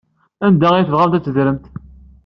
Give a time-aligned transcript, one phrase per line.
[0.45, 1.65] Anda ay tebɣamt ad teddremt?